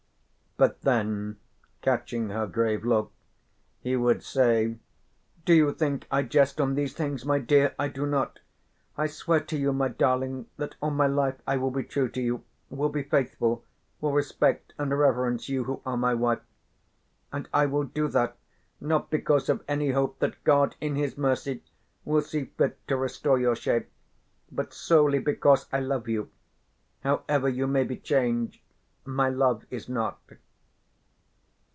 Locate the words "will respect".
14.01-14.73